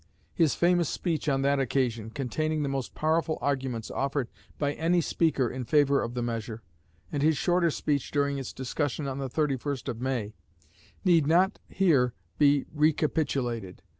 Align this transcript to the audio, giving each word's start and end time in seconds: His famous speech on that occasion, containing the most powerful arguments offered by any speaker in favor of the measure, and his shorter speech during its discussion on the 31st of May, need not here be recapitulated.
His 0.33 0.55
famous 0.55 0.89
speech 0.89 1.29
on 1.29 1.43
that 1.43 1.59
occasion, 1.59 2.09
containing 2.09 2.63
the 2.63 2.69
most 2.69 2.95
powerful 2.95 3.37
arguments 3.39 3.91
offered 3.91 4.29
by 4.57 4.73
any 4.73 4.99
speaker 4.99 5.47
in 5.47 5.63
favor 5.63 6.01
of 6.01 6.15
the 6.15 6.23
measure, 6.23 6.63
and 7.11 7.21
his 7.21 7.37
shorter 7.37 7.69
speech 7.69 8.09
during 8.09 8.39
its 8.39 8.51
discussion 8.51 9.07
on 9.07 9.19
the 9.19 9.29
31st 9.29 9.89
of 9.89 10.01
May, 10.01 10.33
need 11.05 11.27
not 11.27 11.59
here 11.69 12.15
be 12.39 12.65
recapitulated. 12.73 13.83